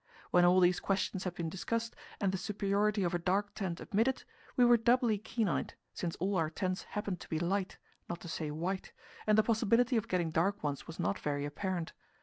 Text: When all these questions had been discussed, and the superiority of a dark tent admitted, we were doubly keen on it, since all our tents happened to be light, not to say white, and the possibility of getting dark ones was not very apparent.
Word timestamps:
When 0.31 0.45
all 0.45 0.59
these 0.59 0.79
questions 0.79 1.25
had 1.25 1.35
been 1.35 1.47
discussed, 1.47 1.95
and 2.19 2.31
the 2.31 2.37
superiority 2.39 3.03
of 3.03 3.13
a 3.13 3.19
dark 3.19 3.53
tent 3.53 3.79
admitted, 3.79 4.23
we 4.57 4.65
were 4.65 4.75
doubly 4.75 5.19
keen 5.19 5.47
on 5.47 5.59
it, 5.59 5.75
since 5.93 6.15
all 6.15 6.37
our 6.37 6.49
tents 6.49 6.81
happened 6.81 7.19
to 7.19 7.29
be 7.29 7.37
light, 7.37 7.77
not 8.09 8.19
to 8.21 8.27
say 8.27 8.49
white, 8.49 8.93
and 9.27 9.37
the 9.37 9.43
possibility 9.43 9.97
of 9.97 10.07
getting 10.07 10.31
dark 10.31 10.63
ones 10.63 10.87
was 10.87 10.99
not 10.99 11.19
very 11.19 11.45
apparent. 11.45 11.93